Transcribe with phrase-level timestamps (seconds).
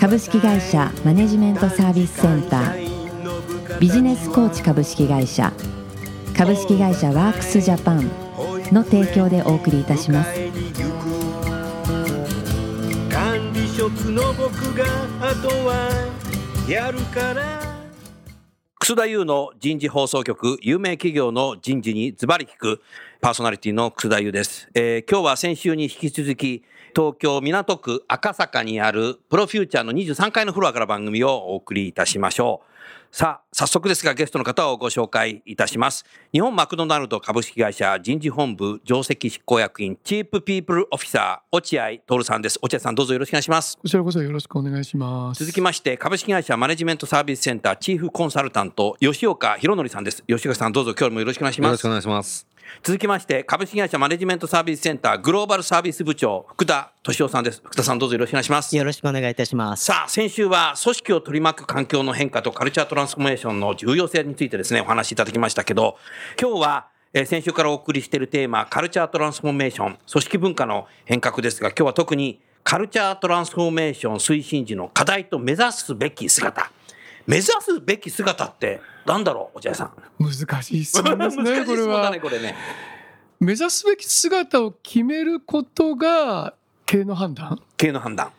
[0.00, 3.78] 株式会社マネジメントサービスセンター。
[3.78, 5.52] ビジネスコーチ株式会社。
[6.34, 8.10] 株式会社ワークスジャパン
[8.72, 10.32] の提供でお送りいたします。
[13.10, 14.86] 管理職の僕が
[15.20, 15.90] あとは
[16.66, 17.60] やるから。
[18.78, 22.80] 楠田優の人事放送局有名企業の人事にズバリ聞く
[23.20, 32.70] パーソナリティの楠田優です、えー今日は先週に引き続き東京港区赤坂にあるプロフューチャーの23階のフロアから番組をお送りいたしましょう。
[33.12, 36.04] さあ早速ですがゲストの方をご紹介いたします。
[36.32, 42.58] 日本マクドナルド株式会社人事本部上席執行役員チープピープルオフィサー落合徹さんです。
[42.62, 43.76] 落合さんどうぞよろしくお願いします。
[43.78, 45.44] こちらこそよろしくお願いします。
[45.44, 50.22] 続きまして株式会社マネジメントサービスセンターチーフコンサルタント吉岡博則さんです。
[50.28, 51.68] 吉岡さんどうぞ今日もよろしくお願いします。
[51.68, 52.46] よろしくお願いします。
[52.82, 57.60] 続きまして株式会社マネジメントサービスセンターグローバルサービス部長福田敏夫さんです。
[57.64, 58.76] 福田さんどうぞよろしくお願いします。
[58.76, 59.84] よろしくお願いいたします。
[59.84, 65.96] さあ先週は組織を取り巻く環境の変化とカルチャートランスフォーメーションの重要性についてですねお話しいただきましたけど
[66.40, 76.70] 今日はえー先週からお送りしているテーマカルチャートランスフォーメーション組織文化の変革ですが今日は特にカルチャートランスフォーメーション推進時の課題と目指すべき姿
[77.26, 79.92] 目指すべき姿ってなんだろう落合さん。
[80.18, 82.20] 難しい質問ですね、 難しいこれは質問だね。
[82.20, 82.56] これね。
[83.40, 86.54] 目指すべき姿を決めることが
[86.86, 87.60] 経営の判断？
[87.76, 88.32] 経営の判断。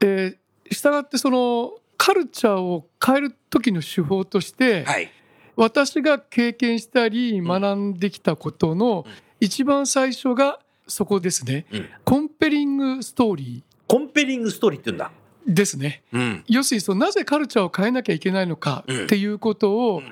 [0.00, 5.10] えー、したがってそのカルチャーを変える時の手法として、はい。
[5.56, 9.04] 私が経験したり学んできたことの
[9.40, 11.66] 一番最初がそこですね。
[11.72, 11.88] うん。
[12.04, 15.10] コンペリングストーリコンペリングストーリーって言うんだ。
[15.10, 15.17] ー
[15.48, 16.02] ですね。
[16.12, 16.44] うん。
[16.46, 20.04] 要するにそのなぜカルチャーを変えなきゃいけないのかっていうことをん。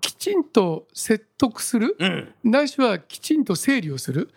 [0.00, 2.34] きちんと説得する、うん。
[2.42, 4.30] ないしはきちんと整理をする。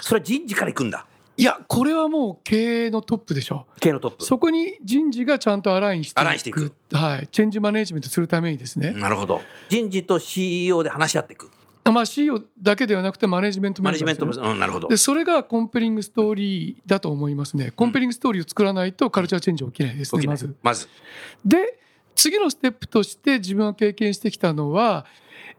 [0.00, 1.06] それは人事から行くんだ。
[1.36, 3.66] いやこれはもう経営のトップでしょ。
[3.80, 4.24] 経営のトップ。
[4.24, 6.20] そこに人事がちゃんとアラインしていく。
[6.20, 6.72] アラインしていく。
[6.92, 9.40] はい、チェンジマネジメントするためにですね、なるほど。
[9.68, 11.50] 人事と CEO で話し合っていく
[11.92, 14.88] まあ、CEO だけではなくてマネジメントメンバーマネジメントもうんなるほど。
[14.88, 17.70] でそれがコンペリングストーリーだと思いますね。
[17.70, 20.34] コンペリングストーリーを作らないとカルチャーチェンジ起きないですね、起きない。
[20.34, 20.56] まず。
[20.62, 20.88] まず。
[21.44, 21.78] で
[22.14, 25.06] 次のステップとして自分が経験してきたのは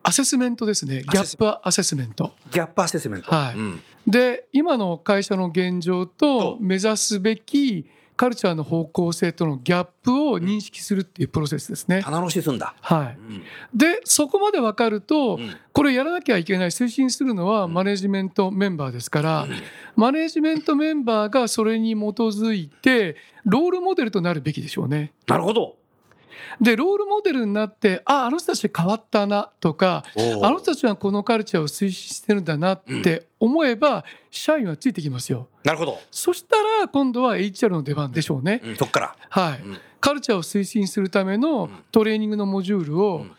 [0.04, 1.04] アセスメントですね。
[1.04, 2.34] ギャップアセスメント。
[2.52, 3.32] ギャップアセスメント。
[3.32, 3.56] はい。
[3.56, 3.82] うん。
[4.08, 6.58] で今の会社の現状と。
[6.60, 7.86] 目指すべき
[8.20, 12.02] カルチャーの方向性とのギャップを認識するっていうプロセスですね。
[12.04, 12.76] 棚卸しすんだ。
[12.82, 13.44] はい、うん。
[13.74, 15.56] でそこまで分かると、うん。
[15.72, 19.48] これやらなきゃいけない推進するのはマネジメントメンバーですから、
[19.96, 23.16] マネジメントメンバーがそれに基づいて
[23.46, 25.14] ロールモデルとなるべきでしょうね。
[25.26, 25.78] なるほど
[26.62, 35.48] でロールモデルになってああの人たち変わったなとかあの人たちはこのカルチャーを推進してるんだなって思えば、社員はついてきますよ。
[35.64, 36.00] なるほど。
[36.12, 38.62] そしたら今度は HR の出番でしょうね。
[38.64, 39.16] うんそっから。
[39.30, 39.62] はい。
[39.62, 39.78] うん。
[40.00, 43.32] カルチャーを推進するためのトレーニングのモジュールを、うん。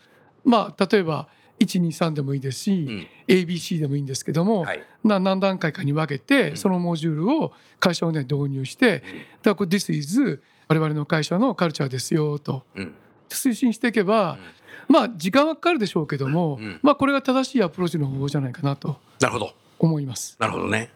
[0.45, 1.29] まあ例えば
[1.61, 3.07] 123でもいいですし、うん。
[3.29, 4.83] ABC でもいいんですけども、はい。
[5.05, 9.07] な何段階かに分けて、そのモジュールを会社をね導入して、だか
[9.45, 12.63] らこれ This is 我々の会社のカルチャーですよと。
[12.77, 12.95] うん。
[13.29, 14.39] 推進していけば、
[14.87, 16.79] まあ時間はかかるでしょうけども、うん。
[16.81, 19.53] まあこれが正しいアプローチの方法じゃないかなとなるほど。
[19.81, 20.37] 思います。
[20.39, 20.93] なるほどね。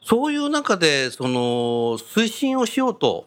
[0.00, 3.26] そういう中でその推進をしようと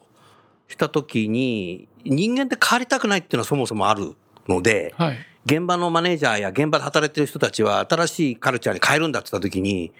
[0.67, 4.15] した時に人間って変わりたくないっていうのはそもそもある
[4.47, 5.17] のではい。
[5.45, 9.91] 現場のマネージャーや現場で働いてる人たちは新しいカルチャーに変えるんだって言った時に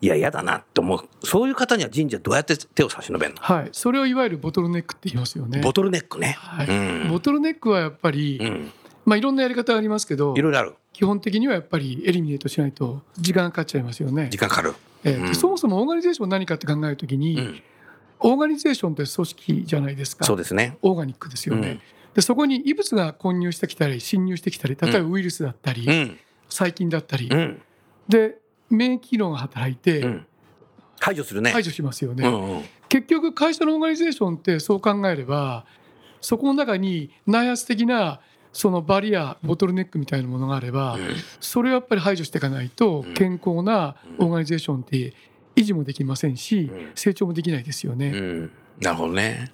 [0.00, 1.08] いや嫌だなって思う。
[1.26, 5.60] そういう方には人事はどうやって手を差し伸べるの、はい、それをいわゆるボトルネックって言いますよね。
[5.60, 6.66] ボトルネックね、はい。
[6.68, 6.72] う
[7.06, 7.08] ん。
[7.10, 8.72] ボトルネックはやっぱり、うん、
[9.04, 10.74] まあ、いろんなやり方がありますけどいろいろある。
[10.92, 14.28] 基本的にはやっぱりエリミネートしないと時間がかかっちゃいますよね。
[14.30, 14.38] 時。
[14.38, 15.34] 間かかる、えーでうん。
[15.34, 17.62] そもそもオーガニゼーション何かって考えるときに、うん、
[18.20, 20.24] オーガニゼーションって組織じゃないですか。
[20.24, 20.78] そうですね。
[20.82, 21.68] オーガニックですよね。
[21.68, 21.80] うん。
[22.14, 26.18] でそこに異物が混入してきたり侵入してきたり例えばウイルスだったり、うん。
[26.48, 27.60] 細菌だったり、うん。
[28.08, 28.38] で
[28.70, 30.26] 免疫機能が働いてうん
[31.00, 32.26] 排除するね、排除しますよね。
[32.26, 35.66] うんうん結局会社のオーガニゼーションってそう考えれば
[36.20, 38.20] そこの中に内圧的な
[38.52, 40.96] そのバリアボトルネックみたいなものがあれば、
[41.40, 45.12] それをやっぱり排除していかないと健康なオーガニゼーションって
[45.56, 48.10] 維持もできませんしうん成長もできないですよね。
[48.10, 49.50] うん、なるほどね。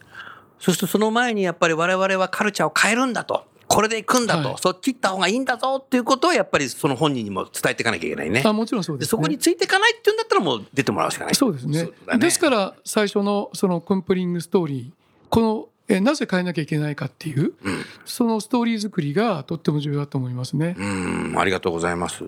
[0.59, 3.47] そしてその前にやっぱり我々はカルチャーを変えるんだと。
[3.73, 8.43] これで行くんだと、はいそっち行った方がいいんだぞっていうことをやっぱりその本人にも伝えていかなきゃいけないね。
[8.45, 11.35] あもちろんそうで、ね、ですそこについていかないっていうんだったらもう出てもらうしかない。
[11.37, 14.93] そうですねだですから最初のそのコンプリングストーリー
[15.29, 20.75] このえなぜ変えなきゃいけないかっていう、うんそのストーリー作りがとっても重要だと思いますね。
[20.77, 22.25] うん、ありがとうございます。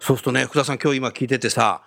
[0.00, 1.82] そうするとね、福田さん今日今聞いててさ、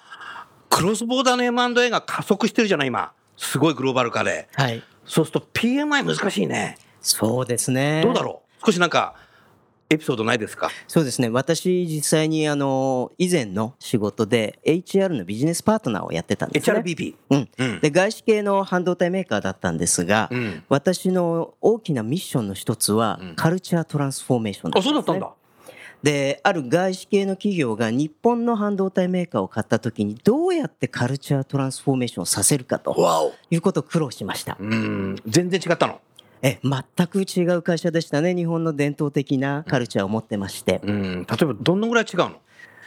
[0.69, 3.11] クロスボーダーの M&A が加速してるじゃない今。
[3.35, 4.47] すごいグローバル化で。
[4.53, 4.83] はい。
[5.05, 6.77] そうすると PMI 難しいね。
[7.01, 8.01] そうですね。
[8.03, 8.44] どうだろう？
[8.63, 9.15] 少しなんか、
[9.87, 10.71] エピソードないですか？
[10.87, 11.29] そうですね。
[11.29, 16.79] 私、実際に、あの、以前の仕事で HR のビジネスパートナーをやってたんですね。
[16.79, 17.15] ?HRBP。
[17.29, 17.49] うん。
[17.55, 17.79] うん。
[17.81, 20.63] で、外資系の半導体メーカーだったんですが、うん。
[20.69, 25.31] 私の大きなミッションの一つは、うんカルチャートランスフォーメーションあ、そうだったんだ。
[26.01, 33.33] で、ある外資系の企業が日本の半導体メーカーを買った時に、どうやってカルチャートランスフォーメーションをさせるかと。
[33.51, 34.57] いうことを苦労しました。
[34.59, 35.15] うん。
[35.27, 35.99] 全然違ったの。
[36.45, 38.35] え、全く違う会社でしたね。
[38.35, 40.79] 日本の伝統的なカルチャーを持ってまして。
[40.83, 41.25] うん。
[41.27, 42.33] 例えばどのぐらい違うの？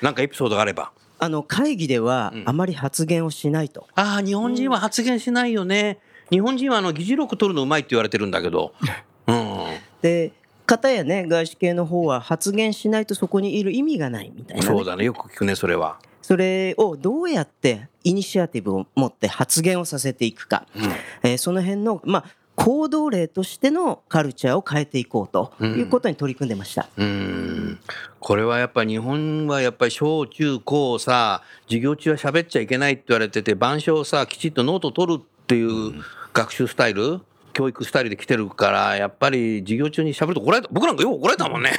[0.00, 0.92] なんかエピソードがあれば。
[1.18, 3.88] あの、会議ではうんあまり発言をしないと。
[3.96, 5.98] ああ、日本人は発言しないよね。
[6.30, 8.74] 日本人はあの議事録取るのうまいって言われてるんだけど。
[9.26, 9.58] うん。
[10.02, 10.30] で、
[10.64, 15.04] 方やね、外資系の方は発言しないとそこにいる意味がないみたいなね、そうだね。
[15.04, 15.98] よく聞くね、それは。
[16.22, 20.66] それをどうやってイニシアティブを持って発言をさせていくか。
[20.76, 20.82] うん。
[21.22, 22.24] えーその辺の、まあ、
[22.58, 26.88] 行動例としてのカルチャーを変えていこうということに取り組んでました。
[26.96, 27.78] うーん。
[28.18, 36.02] これはやっぱり日本はやっぱり小中高さ授業中は喋っちゃいけないって言われてて板書をさきちっとノート取るっていう
[36.32, 37.20] 学習スタイル
[37.58, 41.72] 教育スタイルで来てるからやっぱり授業中に喋ると怒られた僕なんかよく怒られたもんね。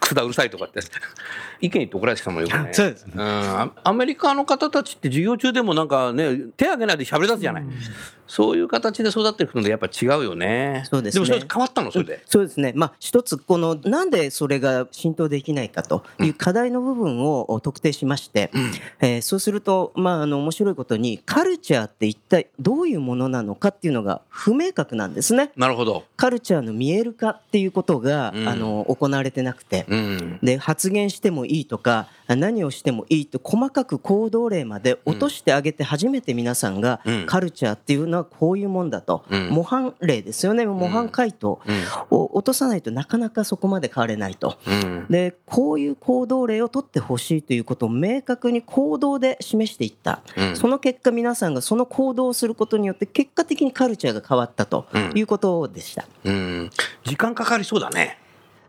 [0.00, 0.80] くだうるさいとかって。
[1.60, 2.70] 意見言って怒られてたもんよくね。
[2.72, 3.22] そうですうん。
[3.22, 7.64] アアメリカの方たちって授業中でもなんかね手挙げないで喋り出すじゃない、
[8.26, 10.82] そういう形で育っていくのでやっぱ違うよね。
[10.90, 11.20] そうですね。
[11.20, 11.92] もそれ変わったの？
[11.92, 12.72] それで、そうですね。
[12.74, 18.50] まあ、一つ、この、なんでそれが浸透できないかという課題の部分を特定しまして、
[19.00, 25.50] えーそうすると、まあ、あの、面白いことに、カルチャーって一体どういうものなのかっていうのが不明確なんですね。
[25.56, 26.04] なるほど。
[26.16, 28.48] カルチャーの見える化っていうことが、うん。
[28.48, 30.38] あの、行われてなくて、うん。
[30.42, 37.26] で発言してもいいとか何をしてもいいと細かく行動例まで落としてあげて初めて皆さんがうん。
[37.26, 39.48] カルチャーっていうのはこういうもんだと、うん。
[39.50, 40.66] 模範例ですよね。
[40.66, 41.60] 模範回答。
[42.10, 44.58] を落とさないとなかなかそこまで変われないと。
[44.66, 45.06] うん。
[45.10, 50.56] でこういう行動例を取ってほしいということを明確に行動で示していった、うん。
[50.56, 56.06] その結果皆さんがその行動をすることによって結果的にカルチャーが変わったとうんいうことでした。
[56.24, 56.70] うん、
[57.04, 58.18] 時間かかりそうだね。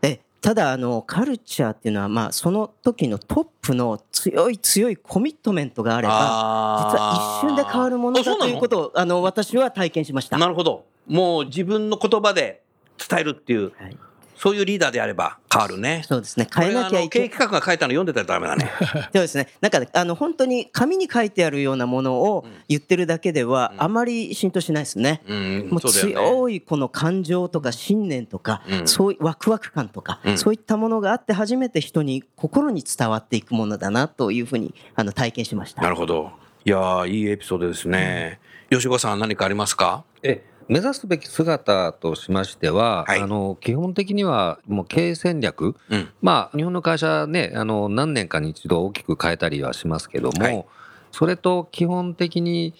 [0.02, 10.38] えただあのカルチャーっていうのはまあその時のトップの強い強いコミットメントがあれば実は一瞬で変わるものだということをあの私は体験しました。
[10.38, 10.84] なるほど。
[11.06, 12.62] もう自分の言葉で
[12.96, 13.96] 伝えるっていう、はい
[14.42, 16.02] そういうリーダーであれば変わるね。
[16.04, 18.72] そうですね変えなきゃいけこれあの経営企画が書いたの読んでたらダメだね。
[19.14, 25.22] そうですねなんかねあの本当に紙に書いてあるようなものを言ってるだけではあまり浸透しないですね。
[25.28, 25.80] うん、もう。
[25.80, 35.82] 強いこの感情とか信念とか、うんそういうワクワク感とか、うんそういったものがあって初めて人に心に伝わっていくものだなというふうにあの体験しました。
[35.82, 36.32] なるほど。
[36.64, 38.40] いやーいいエピソードですね。
[38.70, 40.02] 吉岡さん何かありますか？
[40.24, 46.08] え目指すべき姿としましては、はいあの基本的にはもう経営戦略、うん。
[46.20, 50.64] まあ、日本の会社ねあの何年かに一度大きく変えたりはしますけども、はい
[51.12, 52.72] それと基本的に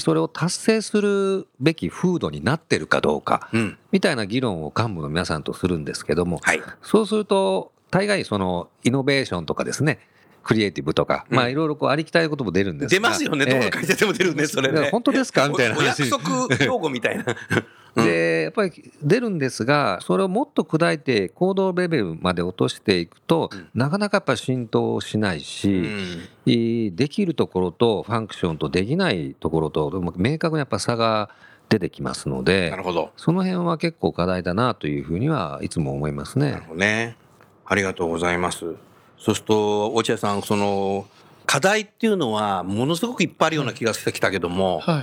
[0.00, 3.78] それを達成するべき風土になってるかどうかうん。
[3.92, 6.60] みたいな議論を幹部の皆さんとするんですけども、はい。
[6.82, 10.00] そうすると大概そのイノベーションとかですね
[10.46, 13.44] クリエイティブとか、うんまあいろいろこうありきたりなことも出るんですが出ますよね。
[13.44, 14.90] どのええ会社でも出るね、それね。
[14.90, 15.48] 本当ですか？
[15.48, 17.24] みたいなお約束用語みたいな。
[17.26, 17.64] うん
[17.96, 31.30] でやっぱり出るんですがそれをもっと砕いて行動レベルまで落としていくと、うんなかなかやっぱ浸透しないし、できるところとファンクションとできないところと明確にやっぱ差が
[31.70, 33.12] 出てきますのでなるほど。
[33.16, 36.62] その辺は結構課題だなというふうにはいつも思いますねなる。
[36.64, 37.16] ほどね。
[37.64, 38.74] ありがとうございます。
[39.18, 41.06] そうすると、落合さん、その、
[41.46, 45.00] 課題っていうのは、ものすごくいっぱいあるような気がしてきたけども、は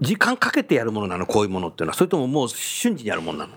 [0.00, 3.52] い、時間かけてやるものなの、こういうものっていうのは、それとももう瞬時にやるものなの？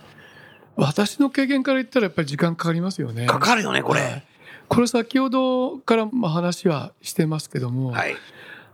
[0.78, 3.28] 私の経験から言ったらやっぱり時間かかりますよね。
[3.28, 4.24] かかるよね、こはいれ。
[4.68, 8.16] これ先ほどからまあ話はしてますけども、はい。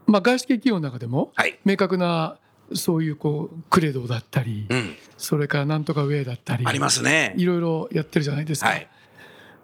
[0.08, 1.60] まあ、外資系企業の中でもはい。
[1.63, 2.38] 明確な
[2.74, 4.96] そういうこうクレドだったり、うん。
[5.18, 7.36] それからなんとかウェイだったりありますね。
[7.38, 8.70] いろいろやってるじゃないですか。
[8.70, 8.88] はい。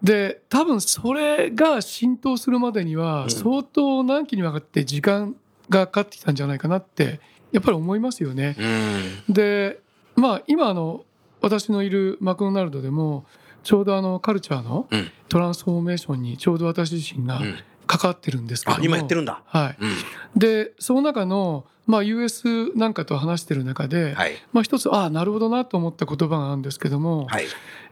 [0.02, 5.36] で多分それが浸透するまでにうんは相当何期にわたって時間
[5.70, 7.20] がかかってきたんじゃないかなって
[7.52, 8.56] やっぱり思いますよね。
[9.28, 9.34] うん。
[9.34, 9.80] で
[10.16, 11.04] まあ今あの
[11.42, 13.26] 私のいるマクドナルドでも
[13.64, 17.56] ちょうどあのカルチャーのうんトランスフォーメーションにちょうど私自身がうん
[17.88, 19.42] 関わってるんですけども、あ今やってるんだ。
[19.46, 19.96] はい、うん
[20.36, 27.46] でその中の、まあ、US なんかと話してる中で、はいまあ、一つああなるほどなと思った言葉があるんですけども、はい。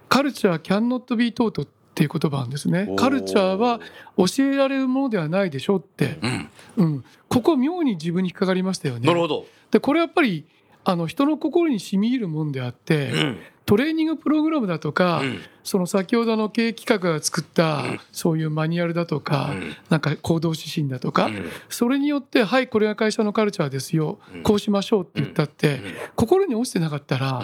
[0.10, 2.90] カルチャー cannot be taught っていう言葉なんですね。
[2.98, 3.80] カルチャーは
[4.18, 6.50] 教えられるものではないでしょって、うん。
[6.78, 9.08] うん、ここ妙に自分に引っかかりましたよね。
[9.08, 9.46] なるほど。
[9.72, 10.46] でこれやっぱり
[10.84, 13.38] あの人の心に染み入るもんであって、うん。
[13.66, 15.40] トレーニングプログラムだとか、うん。
[15.64, 18.00] その先ほどの経営企画が作った、うん。
[18.12, 19.76] そういうマニュアルだとか、うん。
[19.90, 21.50] なんか行動指針だとか、うん。
[21.70, 24.44] それによってはいこれが会社のカルチャーですよ、うん。
[24.44, 25.80] こうしましょうって言ったって、
[26.16, 27.44] 心に落ちてなかったら、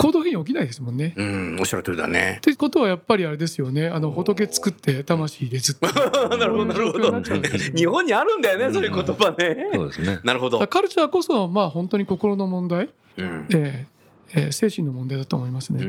[0.00, 1.14] 行動変容起きないですもんね。
[1.16, 1.26] うん。
[1.26, 1.60] うん。
[1.60, 2.40] おっしゃる通りだねっ。
[2.40, 7.20] てことはやっぱりあれですよねあの仏作って魂入れずってなるほどなるほど。
[7.76, 9.70] 日本にあるんだよねそういう言葉ね。
[9.74, 10.20] そうですね。
[10.24, 10.58] なるほど。
[10.66, 12.88] カルチャーこそまあ本当に心の問題、
[13.18, 14.00] うんえー
[14.32, 15.84] えー精神の問題だと思いますね。
[15.84, 15.86] う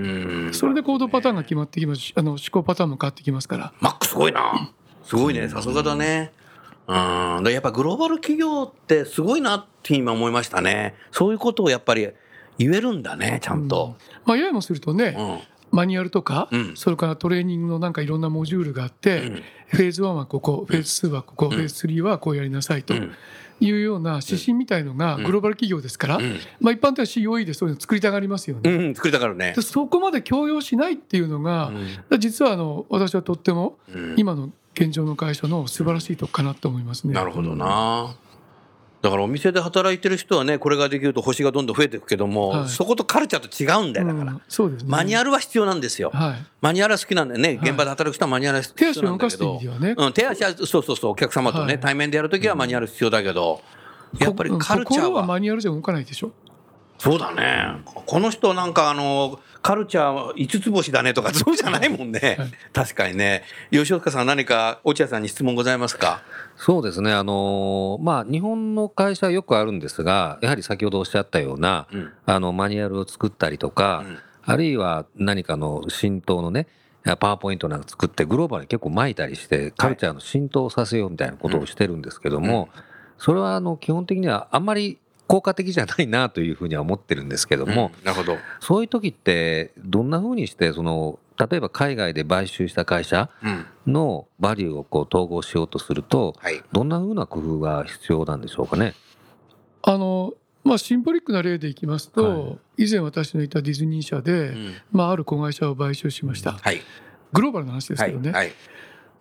[0.49, 3.73] んそれで行動パターンが決まってきますしあの思考パターンも変わってきますから。
[3.79, 4.71] マックすごいな。
[5.03, 5.47] すごいね。
[5.47, 6.31] さすがだね。
[6.87, 6.93] う
[7.39, 7.43] ん。
[7.43, 10.95] でやっぱグローバル企業ってすごいなって今思いましたね。
[11.11, 12.09] そういうことをやっぱり
[12.57, 13.95] 言えるんだね、ちゃんと。
[14.25, 15.39] まあ、ややもするとね、うん。
[15.71, 23.11] マニュアルとか、うんそれからトレーニングのなんかいろんなモジュールがあって、うんフェーズ1はここ、フェーズ2はここ、フェーズ3はこうやりなさいとうん
[23.61, 28.69] いうような指針みたいのがグローバル企業ですから、うんまあ、一般的には COE でそういうの作りたがりますよね。
[28.69, 29.61] うん、作りたがるねで。
[29.61, 31.71] そこまで強要しないっていうのが、
[32.19, 37.13] 実はあの私はとってもうん今の現状の会社の素晴らしいとこかなと思いますね。
[37.13, 38.15] なるほどな。
[39.01, 44.31] だからお店で働いてる人はね、これができると星がどんどん増えていくけども、はいそことカルチャーと違うんだよ、だから。
[44.33, 44.83] うんね。
[44.85, 46.11] マニュアルは必要なんですよ。
[46.13, 46.45] はい。
[46.61, 47.59] マニュアルは好きなんだよね。
[47.63, 49.55] 現場で働く人はマニュアルは必手要なんだけど。
[49.55, 49.95] はね。
[49.97, 53.61] うん、手足は、そうそうそう、お客様とね、はい対面でやるときはマニュアル必要だけど、
[54.19, 56.31] やっぱりこカルチャー心はは、マニュアルじゃ動かないでしょ？
[56.99, 57.81] そうだね。
[58.05, 62.35] この人なんかあの、カルチャー五つ星だねとか、 そうじゃないもんね。
[62.39, 63.43] はい確かにね。
[63.71, 66.23] 吉岡さん何か落合さんに質問ございますか？
[66.55, 67.11] そうですね。
[67.13, 76.65] あのーまあ、日本の会社はよくあるんですが、やはり先ほどおっしゃったような、うんあの、マニュアルを作ったりとか、うんあるいは何かの浸透のね、
[77.19, 82.69] パワーポイントなんか作ってグローバルに結構巻いたりして、カルチャーの浸透させようみたいなことをしてるんですけども、
[83.19, 84.97] それはあの、基本的にはあんまり
[85.31, 88.37] 効果的じゃないなというふうには思ってるんですけども、うんなるほど。
[88.59, 93.65] そういう時って、どんなふうにして、その、例えば海外で買収した会社うん。
[93.93, 96.61] のバリューをこう統合しようとすると、はい。
[96.73, 98.93] どんなふうな工夫が必要なんでしょうかね？
[99.83, 100.33] あの
[100.65, 106.51] まあ、シンボリックな例でいきますと、は以前私のいたディズニー社で、うんまあ、ある子会社を買収しました。
[106.51, 106.81] はい。
[107.33, 108.11] グローバルな話ですはい。
[108.11, 108.31] けどね。
[108.31, 108.51] はい。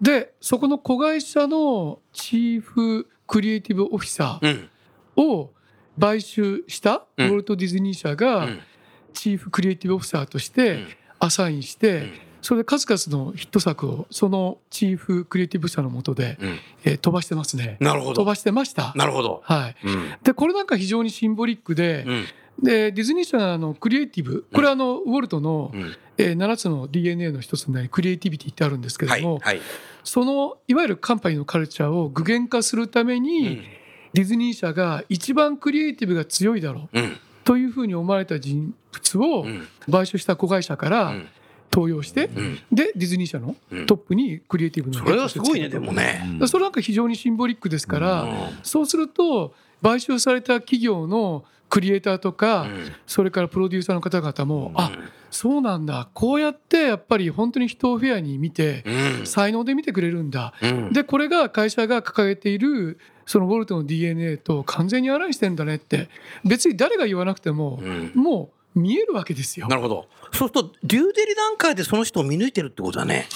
[0.02, 4.68] で、そこの子会社のチーフクリエイティブオフィサうん。
[5.16, 5.52] ーを
[6.00, 8.60] 買収したウうんォルト・ディズニー社うがん
[9.12, 10.86] チーフクリエイティブオフィサーとしうてん
[11.18, 16.58] アサインしてうん、それで数々のヒット作をそのチーフクリエイティブオフィサーの下で、うん。
[16.84, 17.76] えー飛ばしてますね。
[17.80, 18.14] なるほど。
[18.14, 18.92] 飛ばしてました。
[18.96, 19.42] なるほど。
[19.44, 19.76] はい。
[19.84, 20.12] うん。
[20.22, 22.24] で、これなんか非常にシンボリックで、うん。
[22.62, 25.94] でディズニー社のあのクリエイティブこれはあのウォルトの、うん。
[26.16, 29.22] えー7つの DNA の一つになりクリエイティビティってあるんですけれはい。
[29.22, 29.60] ども、はい。
[30.04, 33.64] そのいわゆるカンパニーのカルチャーを具現化するために、うん
[34.12, 37.16] ディズニー社が一番クリエイティブが強いだろううん。
[37.44, 39.66] というふうに思われた人物をうん。
[39.90, 41.28] 買収した子会社からうん
[41.72, 42.58] 登用して、うん。
[42.72, 46.38] でディズニー社のうんトップにクリエイティブのそれはすごいね、でもね。
[46.40, 48.30] でそれなんか非常にシンボリックですから、うん
[48.64, 54.90] そうすると買収された企業のクリエイターとか、うんそれからプロデューサーの方々も、あ
[55.30, 59.26] そうなんだこうやってやっぱり本当に人をフェアに見て、うん。
[59.26, 60.92] 才能で見てくれるんだ、うん。
[60.92, 66.08] でこれが会社が掲げているそのウォルトの DNA と完全にアラインしてるんだねって
[66.44, 69.66] 別に誰が言わなくても、うんもう見えるわけですよ。
[69.66, 70.06] なるほど。
[70.32, 73.26] そうすると、デューデリ段階でその人を見抜いてるってことだね。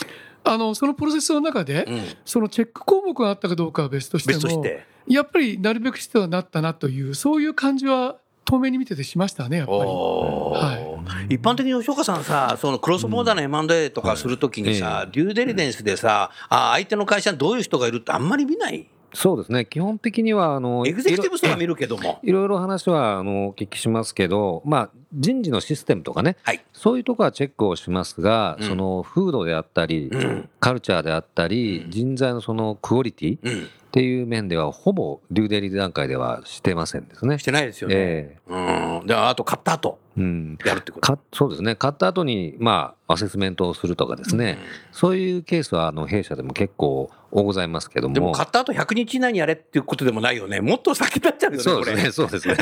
[0.45, 2.03] あのそのプロセスの中で、うん。
[2.25, 4.65] そのチェック項目があったかどうかは別としても。
[5.07, 11.35] やっぱりなるべくしてはなったなというそういう感じは透明に見ててしましたねやっぱり。
[11.35, 18.87] 一般的に吉岡さんさ、そのクロスボーダーの M&A とかするときにさ、デューデリデンスでさ、あ相手の会社にどういう人がいるってあんまり見ない。
[19.15, 19.65] そうですね。
[19.65, 22.19] 基本的には、あの、エグゼクティブ層は見るけども。
[22.25, 26.61] いろいろ話はあのお聞きしますけど、まあ、人事のシステムとかね、はい。
[26.73, 33.69] そういうところはチェックをしますが、うんその風土であったり、うんカルチャーであったり、人材のそのクオリティっうん。
[33.95, 37.45] ていう面では、ほぼデューデリ段階ではしてませんですねし。
[37.45, 37.95] てないですよね。
[37.97, 39.07] えうん。
[39.07, 41.15] で、あと買った後、えうんやるってこと。
[41.15, 44.59] かそうですね、買った後にまあアセスメントをするとかですね、
[44.93, 50.61] そういうケースはあの弊社でも結構多ございますけども、でも買った後100日以内にやれっていうことでもないよね。
[50.61, 51.63] もっと先になっちゃうよね。
[51.63, 52.57] そうですね、そうですね、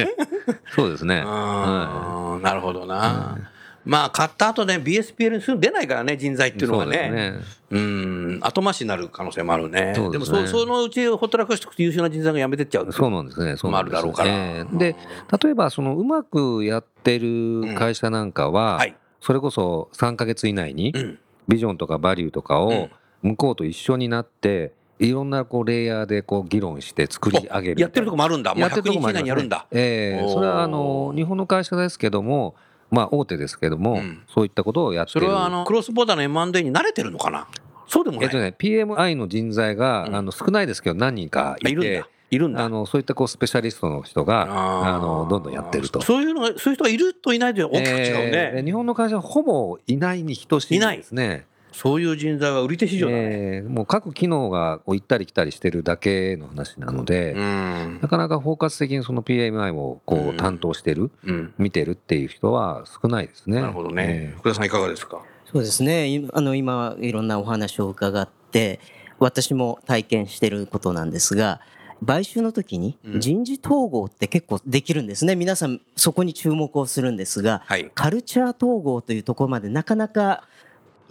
[0.75, 1.23] そうですね。
[1.27, 3.52] あーなるほどな。
[3.85, 7.11] まあ、買った後ね、BSPL にすぐ出ないからね、人材っていうのはね。
[7.11, 7.35] ね。
[7.71, 9.87] うん、後回しになる可能性もあるね。
[9.87, 12.93] ですねもそ、そのうちほったらかしておくと優秀な人材が辞めてっちゃう。
[12.93, 13.57] そうなんですね。
[13.57, 14.97] そうなんですまああるだろうからええで、
[15.43, 18.95] 例えば、そのうまくやってる会社なんかは、はい。
[19.21, 21.19] それこそ3ヶ月以内にうん。
[21.49, 22.89] ビジョンとかバリューとかうんを
[23.23, 27.81] 向こうと一緒になって、いろんなこうレイヤーでこう議論して作り上げる。
[27.81, 28.55] やってるとこもあるんだ。
[28.55, 29.67] もうやってると100日以内にやるんだ。
[29.73, 32.55] ええそれはあの日本の会社ですけども、
[32.93, 35.27] まあ大手ですけども、うんそういったことをやってる。
[35.27, 37.49] それはあの、クロスボーダーの M&A に慣れてるのかな？
[37.89, 38.25] そうでもない。
[38.27, 42.09] えっとね、PMI の人材が、うんあの少ないですけど何人かいてあいるんだ。
[42.31, 42.65] いるんだ。
[42.65, 44.47] あのそういったこうスペシャリストの人が
[44.95, 46.01] あのどんどんやってると。
[46.01, 47.93] そういうのが、そういう人がいるといないと大きく違う
[48.31, 48.53] ね。
[48.55, 51.47] えー日本の会社はほぼいないに等しいですね。
[51.73, 53.19] そういう人材は売り手市場だね。
[53.23, 61.55] えーもう各機能がこう行ったり来たりしてるだけの話なので、うんなかなか包括的にその PMI をこうんう担当してる、うん。
[61.59, 63.61] 見てるっていう人は少ないですね。
[63.61, 64.35] なるほどねえ。
[64.35, 65.23] ー福田さんいかがですか？
[65.51, 68.81] そうですねいあの今いろんなお話を伺って
[69.19, 71.61] 私も体験してることなんですが
[72.07, 77.91] 買収の時にうん人事統合って結構できるんですね皆さんそこに注目をするんですがはい。
[77.95, 80.45] カルチャー統合というところまでなかなか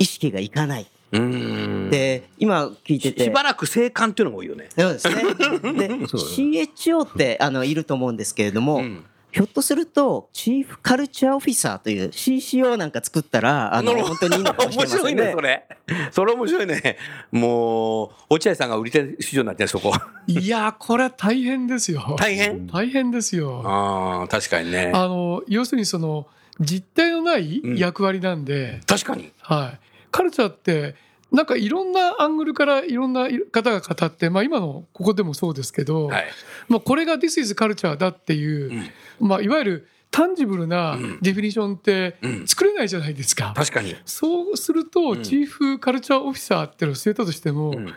[0.02, 0.88] 意識がいかない。
[1.12, 1.90] うん。
[1.90, 4.70] で今聞いてしてしばらく生還っていうのが多いよね。
[4.78, 5.16] そうですね。
[5.16, 15.42] で、 CHO ってあのいると思うんですけれども、うんひょっとするとチーフカルチャーオフィサーという CCO なんか作ったらあの本当にいいのかもしれ面白いね、ませんねそ。
[15.42, 15.68] れ。
[16.12, 16.98] それ面白いね。
[17.32, 19.94] もう、落合さんが売り手市場になってるそこ。
[20.28, 22.68] いやーこれは大変ですよ大変？
[22.68, 24.92] 大変ですよああ、確かにね。
[24.94, 26.28] あの要するにその
[26.60, 29.32] 実態のない役割なんで、確かに。
[29.40, 29.80] はい、
[30.12, 30.96] カルチャーって
[31.32, 36.26] なんかいろんなアングルからいろんな方が語って、まあ、今のここでもそうですけど、はい。
[36.68, 43.54] まあ、これが This is culture だっていう、まあ、いわゆるタンジブルなうんデフィニションってうん作れないじゃないですか。
[43.56, 43.96] 確かに。
[44.06, 47.94] そうすると、んチーフカルチャーオフィサーっていうのを据えたとしても、うん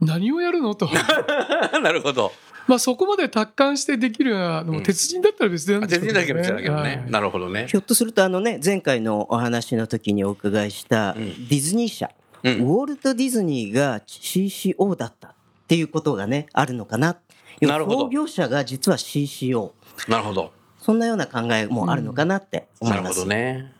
[0.00, 0.74] 何をやるの？
[0.74, 0.88] と
[1.80, 2.32] なるほど。
[2.66, 6.82] まあそこまで達観してできるようなのも鉄人だったら別なんあでしょう全然だけどだけどね。
[6.82, 7.66] はいなるほどね。
[7.68, 12.10] ひょっとするとあのね前回のお話の時にお伺いしたうんディズニー社、
[12.44, 15.34] うんウォルト・ディズニーが CCO だったっ
[15.68, 17.16] ていうことがねあるのかな。
[17.60, 19.72] なるほど創業者が実は CCO
[20.08, 20.52] なるほど。
[20.78, 23.02] そんなような考えもあるのかなって思ます。
[23.02, 23.72] ないるほどね。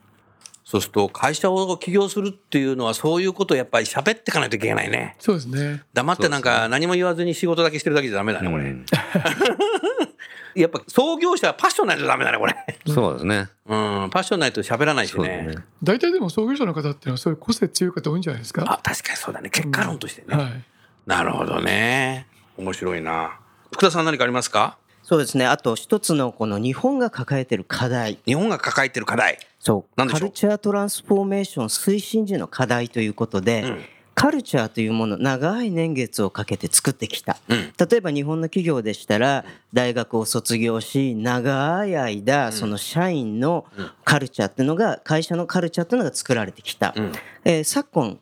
[0.64, 5.16] そうすると、会社を起業するっていうのは、そういうことをやっぱり喋っていかないといけないね。
[5.18, 8.64] そうですね黙ってなんか何も言わずに仕事だけしてるだけじゃダメだね、これ。
[8.64, 8.86] う ん
[10.54, 12.54] やっぱ創業者はパッションないとダメだね、これ。
[12.86, 13.48] そうですね。
[13.66, 15.54] うん、パッションないと喋らないしね。
[15.82, 18.62] 大体でも創業者の方っていうのはそういう個性強い方多いんじゃないですか？
[18.70, 19.48] あ、確かにそうだね。
[19.50, 20.36] 結果論としてね。
[20.36, 20.62] はい
[21.04, 22.28] なるほどね。
[22.56, 23.32] 面白いな。
[23.72, 24.76] 福田さん何かありますか？
[25.12, 25.44] そうですね。
[25.44, 28.18] あと一つのこの日本が抱えてる課題。
[28.24, 29.38] 日本が抱えてる課題。
[29.60, 29.92] そう。
[29.94, 30.20] 何でしょう？
[30.20, 33.80] カルチャートランスフォーメーション推進時の課題ということで、うん
[34.14, 37.36] カルチャーというもの長い年月をかけて作ってきた。
[37.48, 37.58] うん。
[37.58, 39.44] 例えば日本の企業でしたら
[39.74, 43.66] 大学を卒業し長い間その社員の
[44.04, 47.12] カルチャーっていうのが会社のカルチャーっていうのが作られてきた、うん。
[47.44, 48.18] えー昨今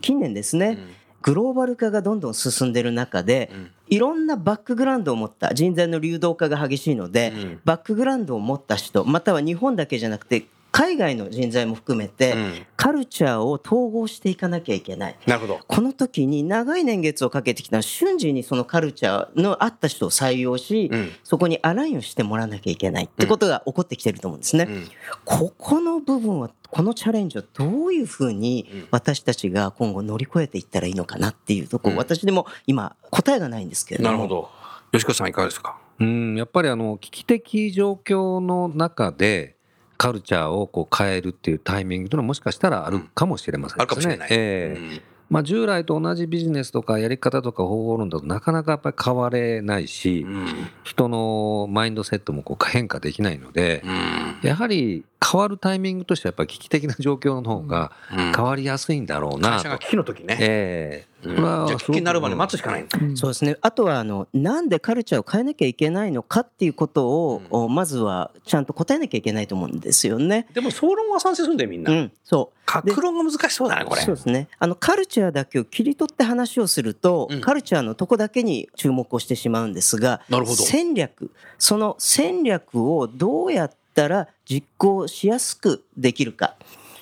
[0.00, 0.78] 近年ですね、
[1.22, 3.70] グローバル化がどんどん進んでる中で、ん。
[3.88, 7.60] いろんなバックグラウンドを持った人材の流動化が激しいので、うん。
[7.64, 15.18] バックグラウンドを持った人または日本だけじゃなくて海外の人材も含めて、うんカルチャーを統合していかなきゃいけない。
[15.26, 15.60] なるほど。
[15.66, 24.64] この時に長い年月をかけてきた瞬時にそのカルチャーのあった人を採用し、うんそこにアラインをしてもらわなきゃいけないってことが起こってきてると思うんですね。
[24.66, 24.88] うん
[25.26, 34.48] ここの部分はこのチャレンジをどういうふうに私たちが今後乗り越えていったらいいのかなっていうところ、うん私でも今答えがないんですけれどもなるほど。
[34.92, 35.76] 吉川さんいかがですか？
[35.98, 39.56] うん、やっぱりあの危機的状況の中で
[40.00, 44.28] カルチャーをこう変えるっていうタイミングというのはもしかしたらあるかもしれませんあるかもしれない。
[44.30, 44.80] ええ。
[44.80, 45.00] うん。
[45.28, 50.46] まあ、従来と同じビジネスとかやり方とか方法論だとなかなかやっぱり変われないし、うん。
[50.84, 54.48] 人のマインドセットもこう変化できないので、うん。
[54.48, 59.54] やはり変わるタイミングとしてはやっぱり危機的な状況の方がうん変わりやすいんだろうなと。
[59.56, 60.36] 会社が危機の時ね。
[60.40, 62.86] ええうんこれはじゃあ危機になるまで待つしかない。
[63.00, 63.56] うんそうですね。
[63.60, 70.46] あとはあのなんでカルチャーを変えなきゃいけないのかっていうことを、おまずはちゃんと答えなきゃいけないと思うんですよね。
[70.54, 71.92] でも総論は賛成するんだよみんな。
[71.92, 72.58] うん、そう。
[72.64, 74.00] 格論が難しそうだねこれ。
[74.00, 74.48] そうですね。
[74.58, 86.56] あのカルチャーだけを切り取って話をすると、うんカルチャーのとこだけに注目をしてしまうんですが、なるほど戦略、その戦略をどうやったら実行しやすくできるか。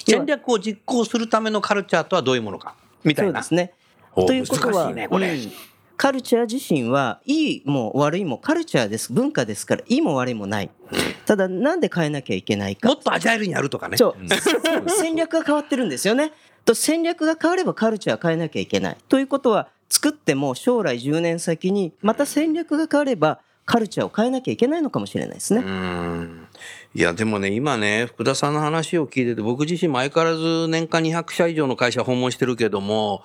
[0.07, 2.75] 戦略を実行するためのカルチャーとはどういうものか
[3.05, 3.43] みたいな。
[3.43, 3.75] そうですね。
[4.15, 5.35] おということは、ねこれ。
[5.35, 5.53] うん
[5.99, 10.71] カルチャー自身はいいも悪いもカルチャーです文化ですからいいも悪いもない
[11.27, 13.97] ただなんで変えなきゃいけないかもっとアジャイルにやるとかね。
[13.97, 14.17] そう
[14.89, 16.33] 戦略が変わってるんですよね
[16.65, 25.63] と戦略が変わればカルチャー変えなきゃいけないということは作っても将来10年先にまた戦略が変わればカルチャーを変えなきゃいけないのかもしれないですね。
[26.95, 33.23] いやでもね今ね福田さんの話を聞いてて僕自身も相変わらず年間200社以上の会社訪問してるけども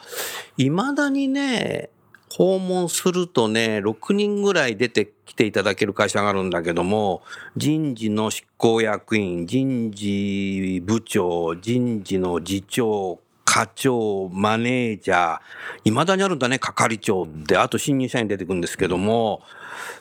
[0.57, 1.89] いまだにね
[2.29, 7.21] 訪問するとね6人ぐらい出てきていただける会社があるんだけども
[7.55, 15.39] 人事の執行役員人事部長人事の次長課長、マネージャー、
[15.83, 19.41] いまだにあるんだね、係長って、あと新入社員出てくるんですけども、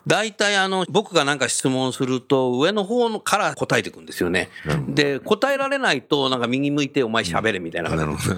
[0.07, 4.48] 大体あの、僕がなんか質問すると、上の方から答えていくんですよね。
[4.88, 8.28] で、答えられないと、なんか右向いてお前喋れみたいな感じ。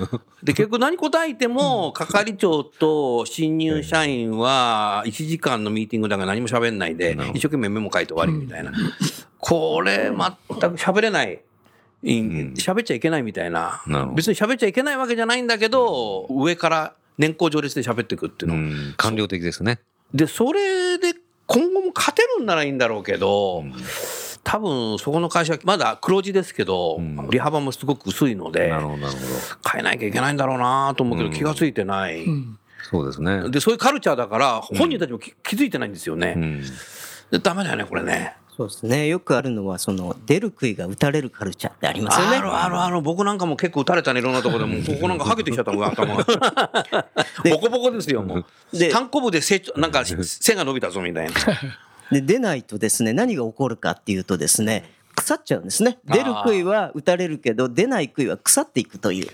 [0.43, 8.73] で、結局何答えても、係長と新入社員は、1時間のミーティングだから何も喋んないで、一生懸命メモ書いて終わりみたいな。
[9.39, 11.41] これ、全く喋れない。
[12.05, 13.83] 喋っちゃいけないみたいな。
[13.87, 18.95] な別に喋っちゃいけないわけじゃないんだけど、上から年功序列で喋っていくっていうの、うん。
[18.97, 19.81] 官僚的ですね。
[20.13, 21.15] でそれで
[21.47, 23.65] 今後も勝てるんならいいんだろうけど、
[24.43, 27.29] 多分そこの会社まだ黒字ですけど、ん。
[27.31, 29.25] 利幅もすごく薄いのでなるほど、なるほど。
[29.71, 31.35] 変えなきゃいけないんだろうなと思うけど、うん。
[31.35, 32.59] 気がついてない、うん。
[32.83, 33.49] そうですね。
[33.49, 36.63] でそういうカルチャーだから本人たちもき気づいてないんですよね、うん。
[37.31, 39.09] でダメだよねこれねそうですね。
[39.09, 42.37] よくあるのは、その、出る杭が打たれるカルチャーってありますよね。
[42.37, 46.25] あるあるある僕なんかも結構打たれたねいろんなところでもうここなんかはげてきちゃったもん頭が
[47.51, 51.33] ボコボコですよもうで単行部で成長なんか背が伸びたぞみたいな
[52.11, 55.99] で、出ないとですね、何が起こるかっていうとですね、腐っちゃうんですね。
[56.05, 59.29] 出る杭は打たれるけど、出ない杭は腐っていくという。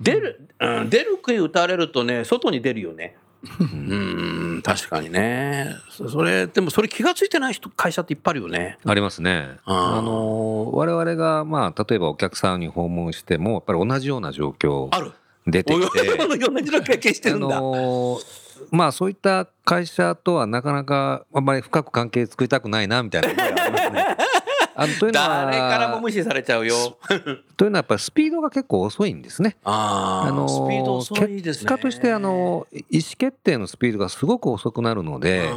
[0.00, 3.16] 出る、うん、出る杭打たれるとね外に出るよね
[3.60, 9.58] うん確かにねそそれでもそれ気が付いてない人会社っていっぱいあるよねありますね。
[9.64, 15.12] あの我々がまあ例えばお客さんに訪問してもやっぱり同じような状況ある
[15.46, 16.16] 出てきて。
[16.16, 18.18] 同じの経験してるんだ、あの
[18.70, 24.16] まあそういった会社とはなかなかあんまり深く関係作りたくないなみたいなところがありますね。
[24.76, 26.98] あのというのは誰からも無視されちゃうよ。
[27.56, 29.56] というのはやっぱりスピードが結構遅いんですね。
[29.64, 31.64] あのスピード遅いですね。
[31.64, 35.48] 結果としてあの意思決定のスピードがすごく遅くなるので、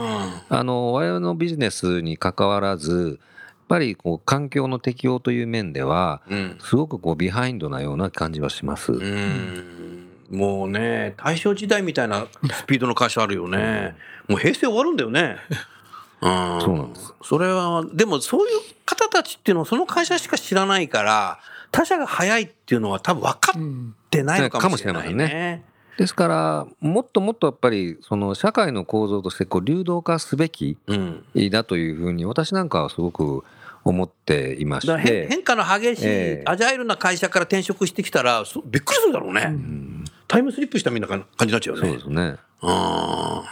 [0.50, 6.22] あの我々のビジネスに関わらずやっぱりこう環境の適応という面では
[6.60, 8.92] すごくこうビハインドなような感じはします。
[8.92, 10.08] うん。
[10.30, 13.96] もうね大正時代みたいなスピードの会社あるよね。
[14.28, 15.38] もう平成終わるんだよね
[16.22, 16.62] うん。
[16.62, 17.14] そうなんです。
[17.24, 21.40] それはでもそういう方たちっていうのはその会社しか知らないから
[21.72, 25.64] 他社が早いっていうのは多分分かっうんてないのかもしれないかもしれませんね。
[25.98, 31.24] ですからもっともっとやっぱりその社会の構造としてこう流動化すべきうん。
[31.50, 33.44] だというふうに私なんかはすごく
[33.84, 35.28] 思っていまして。
[35.28, 36.10] 変化の激しい、え
[36.42, 36.44] え。
[36.46, 40.06] アジャイルな会社から転職してきたらそびっくりするだろうね、うん。
[40.28, 41.90] タイムスリップしたみんな感じになっちゃうよね。
[41.90, 42.38] そうですね。
[42.62, 42.66] う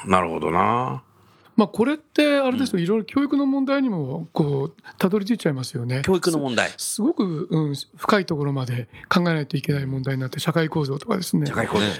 [0.07, 1.03] んなるほどな
[1.55, 6.01] まあこれってあれですよいろいろ教育の問題にもこうたどり着いちゃいますよね。
[6.03, 6.71] 教育の問題。
[6.77, 11.45] すごく、うん、深いところまで考えないといけない問題になって社会構造とかですね。
[11.45, 11.91] 社会構造、ね。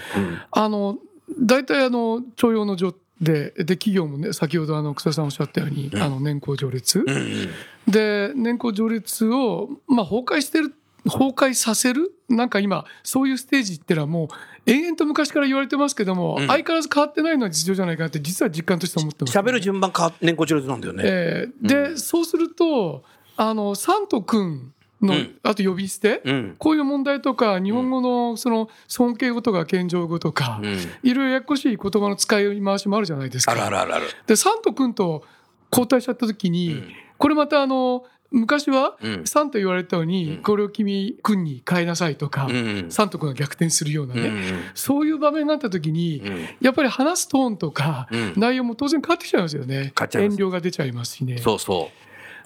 [0.52, 0.98] あの
[1.39, 6.02] 大体あの徴用の序でで企業もね先ほどあの草田さんおっしゃったように、うん。
[6.02, 7.50] あの年功序列、うんうん。
[7.88, 10.74] で年功序列を、まあ、崩壊してる
[11.06, 12.12] 崩壊させる？
[12.28, 14.28] なんか今そういうステージってのはもう
[14.65, 16.47] 延々と昔から言われてますけども、うん。
[16.47, 23.04] 相変わらず変わってないのは実情じゃないかなって実は実感として思ってます、喋る順番変わ年功序列なんだよね、えーで、そうすると
[23.38, 25.38] あのサント君の、うん。
[25.43, 26.56] あと呼び捨て、うん。
[26.58, 30.78] こういう問題とか日本語のその尊敬語とか謙譲語とか、うん。
[31.04, 33.51] いろいろややこしい言葉の使い回しもあるじゃないですか。
[33.51, 34.06] あるあるある。
[34.25, 35.23] でサント君と
[35.71, 36.91] 交代しちゃった時に、うん。
[37.17, 39.26] これまたあの昔はうん。
[39.26, 40.43] サンと言われたのに、うん。
[40.43, 42.88] これを君君に変えなさいとか、うん。
[42.89, 44.43] サント君が逆転するようなね、うん
[44.76, 46.48] そういう場面になった時に、うん。
[46.60, 48.34] やっぱり話すトーンとか、うん。
[48.36, 49.93] 内容も当然変わってきちゃいますよね。
[49.95, 51.38] 遠慮が出ちゃいますしね。
[51.38, 51.89] そうそ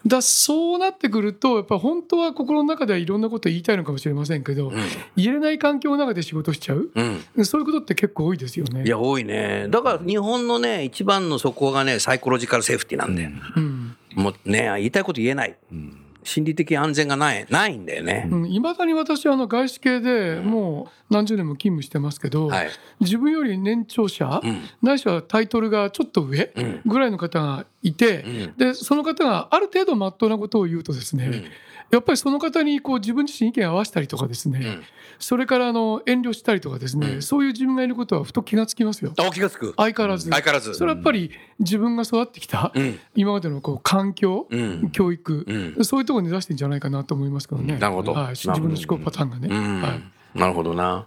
[0.06, 4.72] だそうなってくるとやっぱ本当は心の中ではいろんなこと言いたいのかもしれませんけど、う、
[5.18, 6.90] 言えれない環境の中で仕事しちゃう。
[6.94, 8.84] うんうん、そういうことって結構多いですよね。
[8.86, 9.68] いや多いね。
[9.70, 13.79] だから日本のね一番のそこがねサイコロジカルセーフティーなんだよ、うん
[14.16, 15.56] もうね言いたいこと言えない。
[15.72, 22.70] うん心理的安全がないないんだよね、うん、未だに私はあの外資系でもう何十年も勤務してますけど、はい、
[23.00, 24.62] 自分より年長者、うん。
[24.82, 26.82] ないしはタイトルがちょっと上うん。
[26.86, 28.58] ぐらいの方がいて、うん。
[28.58, 31.46] でその方がある程度まっとうなことを言うとですね、
[31.92, 34.84] やっぱりその方にこう自分自身意見を合わせたりとかですね、うん。
[35.18, 37.22] それからあの遠慮したりとかですね、うん。
[37.22, 39.14] そういう自分がいることはふと気がつきますよ。
[39.18, 39.74] あ気がつく。
[39.76, 40.30] 相変わらず。
[40.30, 40.74] 相変わらず。
[40.76, 43.00] それはやっぱり自分が育ってきたうん。
[43.16, 44.92] 今までのこう環境、うん。
[44.92, 45.86] 教育、うん。
[45.86, 47.78] そういうところに出してんじゃないかなと思いますけどね。
[47.78, 48.14] なるほど。
[48.14, 49.48] はい、自分の思考パターンがね。
[49.50, 49.82] うん。
[49.82, 50.40] はい。
[50.40, 51.06] なるほどな。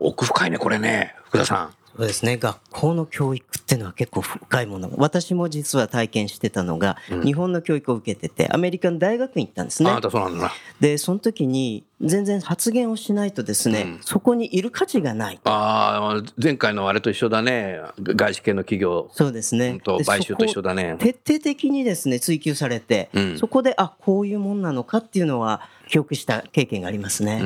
[0.00, 1.14] 奥深いねこれね。
[1.26, 4.88] 福田さんそうですね学校の教育っていうのは結構深いもの。
[4.88, 9.90] が私も実は体験してたのが、日本の教育を受けててアメリカの大学に行ったんですね。
[9.90, 10.44] あなたそうなんだ。
[10.44, 13.98] なでその時に全然発言をしないとですね、うん。
[14.02, 15.40] そこにいる価値がない。
[15.44, 17.80] ああ前回のあれと一緒だね。
[18.02, 19.10] 外資系の企業。
[19.12, 19.68] そうですね。
[19.68, 20.96] うんとで買収と一緒だね。
[20.98, 23.38] 徹底的にですね追求されて、うん。
[23.38, 27.42] そこであこういうもんなのかっていうのは記憶した経験がありますね、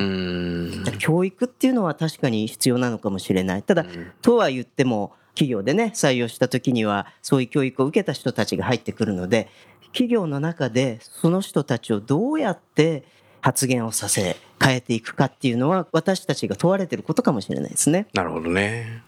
[0.97, 3.63] 教育っていうのは確かに必要なのかもしれない。
[3.63, 3.85] ただ、
[4.21, 9.49] とは言っても企業でね採用した時にはそういう教育を受けた人たちが入ってくるので
[9.93, 13.03] 企業の中でその人たちをどうやって
[13.41, 18.07] 発言をさせ変えていくかっていうのは私たちが問われてることかもしれないですね。
[18.13, 19.03] なるほどね。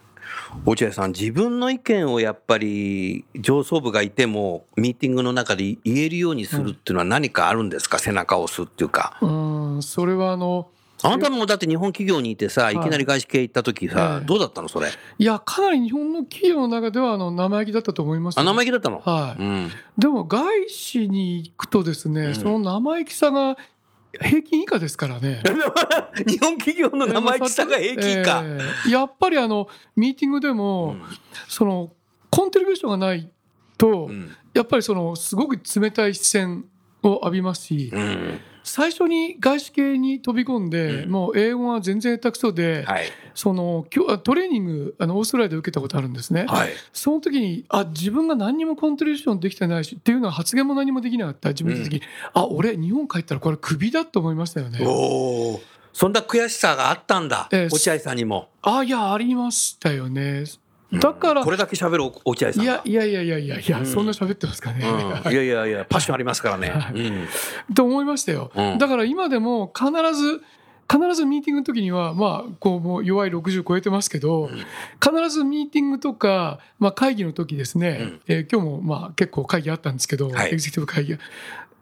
[0.66, 9.18] 落合さん自分の意見をやっぱり上層部がいてもミーティングの中で言えるようにするっていうのは何かあるんですか、背中を押すっていうか。
[9.22, 9.28] う
[9.78, 10.68] ん、それはあの、
[11.04, 14.90] あなたもだって日本企業にいてさいきなり外資系行った時さ、はいどうだったのそれ？
[15.18, 18.42] いや、かなり日本の企業の中ではあの生意気だったと思いますよ。
[18.42, 19.42] あ生意気だったの、はい。
[19.42, 22.36] うん、でも外資に行くとですね、ん。
[22.36, 23.58] その生意気さが
[24.20, 25.42] 平均以下ですからね。
[26.28, 30.96] 日本企業の生意気さが平均か、えーやっぱりあのミーティングでも、
[31.48, 31.92] その
[32.30, 33.30] コントリビューションがない
[33.78, 34.36] と、うん。
[34.54, 36.66] やっぱりそのすごく冷たい視線
[37.04, 41.12] を浴びますし、うん最初に外資系に飛び込んで、うん。
[41.12, 43.06] もう英語は全然下手くそで、はい。
[43.34, 46.46] そのきょトレーニングあのオーストラリアで受けたことあるんですね。
[46.48, 46.70] はい。
[46.94, 52.02] その時にあ自分が何にもコントリビューションできてないしっていうのは発言も何もできなかった自分の時に、
[52.34, 54.80] あ俺日本帰ったらこれクビだと思いましたよね。
[54.86, 55.62] おお
[55.94, 57.66] そんな悔しさがあったんだ、ええ。
[57.66, 58.50] 落合さんにも。
[58.62, 60.46] あいやありましたよね。
[60.94, 62.82] だから、これだけ喋る落合さんが。
[62.84, 63.86] いやいやいやいやいやいや、うん。
[63.86, 64.86] そんな喋ってますかね。
[65.26, 65.36] うん、い。
[65.36, 66.74] やいやいやパッションありますからね、
[67.74, 68.52] と思いましたよ。
[68.56, 68.78] うん。
[68.78, 70.42] だから今でも必ず
[70.92, 74.50] 必ずミーティングの時にはまあこうもう弱い60超えてますけど、
[75.02, 78.22] 必ずミーティングとか、まあ、会議の時ですね、うん。
[78.28, 80.50] えー今日もまあ結構会議あったんですけど、はい。
[80.50, 81.18] エグゼクティブ会議。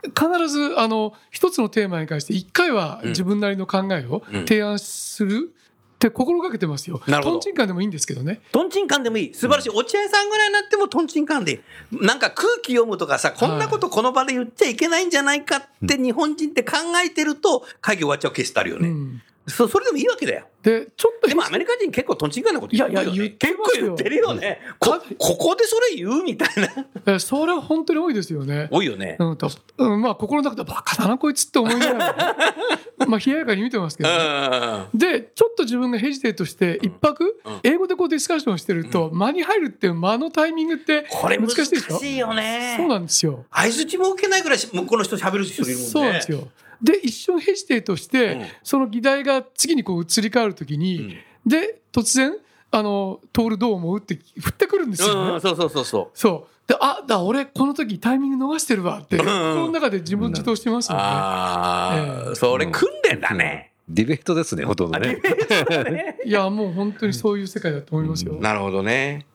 [0.04, 4.46] 必ずあの一つのテーマに関して一回は自分なりの考えをうん。
[4.46, 5.52] 提案する
[6.00, 7.02] って心がけてますよ。
[7.08, 7.36] なるほど。
[7.36, 8.40] トンチンカンでもいいんですけどね。
[8.54, 9.34] トンチンカンでもいい。
[9.34, 11.52] 素晴らしい、落合さんぐらいになってもトンチンカンで。
[11.52, 11.60] いい
[11.92, 20.46] なんか空気読むとかさこんなことこの場で言っちゃいけないんじゃないかって日本人って考えてると会議終わっちゃうケースってあるよね、うん、そそれでもいいわけだよ。
[20.62, 24.60] でちょっとでもアメリカ人結構トンチンカンなこと言うよ、ね、いやいや言って結構言ってるよね。
[24.78, 26.86] こかここでそれ言うみたいな。
[27.06, 28.68] えーそれは本当に多いですよね。
[28.72, 32.36] 多いよね、うんとうん、まあ心の中でバカだなこいつって思いながら、
[33.08, 34.16] まあ冷ややかに見てますけど、ね、
[34.94, 37.60] うんでちょっと自分がヘジテートして一泊、うん。
[37.64, 42.76] 英語でこうディスカッションしてると、間に入るっていう間のタイミングってこれ難しい難しいでしょよね。
[42.78, 43.46] そうなんですよ。
[43.52, 45.88] 相づちも受けないぐらい向こうの人喋る人いるもんね。
[45.88, 46.48] そうなんですよ。
[46.82, 52.34] で一瞬ヘジテートして、うんその議題が次にこう移り変わるときに、で突然
[52.72, 55.32] あの「徹どう思う?」って振ってくるんですよね。
[55.34, 59.32] うん、そうそうそうそうそうであだ俺この時タイミング逃してるわって、ん心
[59.66, 61.04] の中で自問自答してますよね。
[61.04, 63.74] ああ、ええそれ訓練だね。
[63.90, 65.18] ディベートですね、ほとんどね。
[66.24, 68.34] いやもう本当にそういう世界だと思いますよ。
[68.36, 69.26] なるほどね。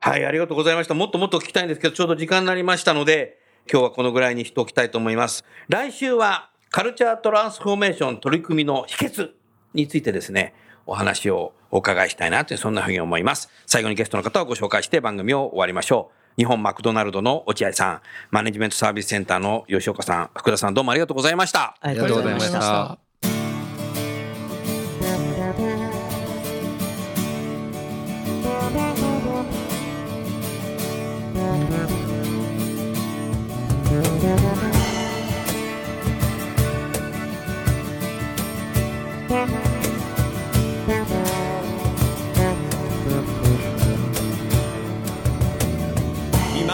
[0.00, 0.92] はい、ありがとうございました。
[0.92, 3.38] もっともっと聞きたいんですけど、ちょうど時間になりましたので、
[3.72, 5.44] 今日はこのぐらいにしておきたいと思います。
[5.68, 9.30] 来週は、カルチャートランスフォーメーション取り組みの秘訣
[9.74, 10.54] についてですね、
[10.86, 13.50] お話をお伺いしたいなという、そんなふうに思います。
[13.66, 16.16] 最後にゲストの方をご紹介して番組を終わりましょう。
[16.36, 18.00] 日本マクドナルドの落合さん、
[18.30, 21.76] マネジメントサービスセンターの吉岡さん、福田さん、どうもありがとうございました。
[21.80, 22.98] ありがとうございましたあ
[34.60, 34.65] り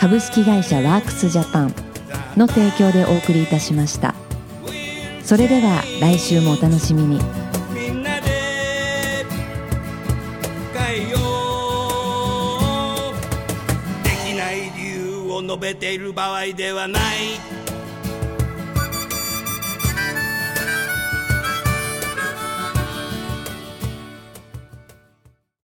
[0.00, 1.74] 株式会社ワークスジャパン
[2.36, 4.14] の提供でお送りいたしました。
[5.24, 7.18] それでは来週もお楽しみに。
[7.74, 9.26] みんなで
[10.72, 11.18] 変えよ
[13.10, 13.14] う。
[14.04, 17.02] できない理由を述べている場合ではない。